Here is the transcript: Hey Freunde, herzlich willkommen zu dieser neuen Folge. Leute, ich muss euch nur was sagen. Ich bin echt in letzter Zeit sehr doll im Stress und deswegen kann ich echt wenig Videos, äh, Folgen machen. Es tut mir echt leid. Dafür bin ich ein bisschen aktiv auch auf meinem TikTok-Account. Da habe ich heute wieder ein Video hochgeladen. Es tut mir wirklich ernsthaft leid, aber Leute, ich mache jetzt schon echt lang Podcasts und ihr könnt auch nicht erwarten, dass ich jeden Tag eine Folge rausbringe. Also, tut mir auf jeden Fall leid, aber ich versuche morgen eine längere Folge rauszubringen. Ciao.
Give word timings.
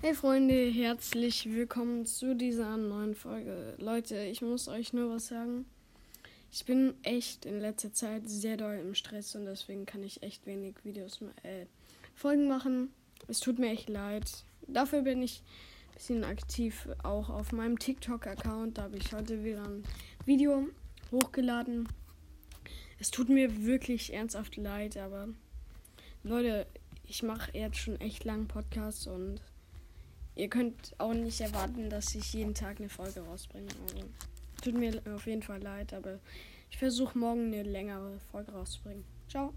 Hey 0.00 0.14
Freunde, 0.14 0.70
herzlich 0.70 1.52
willkommen 1.52 2.06
zu 2.06 2.36
dieser 2.36 2.76
neuen 2.76 3.16
Folge. 3.16 3.74
Leute, 3.78 4.16
ich 4.26 4.42
muss 4.42 4.68
euch 4.68 4.92
nur 4.92 5.10
was 5.10 5.26
sagen. 5.26 5.64
Ich 6.52 6.64
bin 6.64 6.94
echt 7.02 7.44
in 7.44 7.58
letzter 7.58 7.92
Zeit 7.92 8.22
sehr 8.28 8.56
doll 8.56 8.76
im 8.76 8.94
Stress 8.94 9.34
und 9.34 9.44
deswegen 9.46 9.86
kann 9.86 10.04
ich 10.04 10.22
echt 10.22 10.46
wenig 10.46 10.76
Videos, 10.84 11.18
äh, 11.42 11.66
Folgen 12.14 12.46
machen. 12.46 12.92
Es 13.26 13.40
tut 13.40 13.58
mir 13.58 13.72
echt 13.72 13.88
leid. 13.88 14.44
Dafür 14.68 15.02
bin 15.02 15.20
ich 15.20 15.42
ein 15.88 15.94
bisschen 15.94 16.22
aktiv 16.22 16.88
auch 17.02 17.28
auf 17.28 17.50
meinem 17.50 17.76
TikTok-Account. 17.76 18.78
Da 18.78 18.82
habe 18.82 18.98
ich 18.98 19.12
heute 19.12 19.42
wieder 19.42 19.64
ein 19.64 19.82
Video 20.24 20.68
hochgeladen. 21.10 21.88
Es 23.00 23.10
tut 23.10 23.28
mir 23.28 23.64
wirklich 23.66 24.12
ernsthaft 24.12 24.56
leid, 24.58 24.96
aber 24.96 25.26
Leute, 26.22 26.68
ich 27.02 27.24
mache 27.24 27.50
jetzt 27.58 27.78
schon 27.78 28.00
echt 28.00 28.22
lang 28.22 28.46
Podcasts 28.46 29.08
und 29.08 29.40
ihr 30.38 30.48
könnt 30.48 30.94
auch 30.98 31.12
nicht 31.12 31.40
erwarten, 31.40 31.90
dass 31.90 32.14
ich 32.14 32.32
jeden 32.32 32.54
Tag 32.54 32.78
eine 32.78 32.88
Folge 32.88 33.20
rausbringe. 33.20 33.68
Also, 33.88 34.06
tut 34.62 34.74
mir 34.74 35.02
auf 35.14 35.26
jeden 35.26 35.42
Fall 35.42 35.60
leid, 35.60 35.92
aber 35.92 36.20
ich 36.70 36.78
versuche 36.78 37.18
morgen 37.18 37.46
eine 37.46 37.64
längere 37.64 38.18
Folge 38.30 38.52
rauszubringen. 38.52 39.04
Ciao. 39.28 39.52